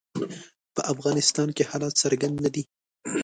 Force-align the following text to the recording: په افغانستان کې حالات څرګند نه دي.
په 0.75 0.81
افغانستان 0.93 1.47
کې 1.55 1.63
حالات 1.69 1.93
څرګند 2.03 2.35
نه 2.43 2.49
دي. 2.55 2.63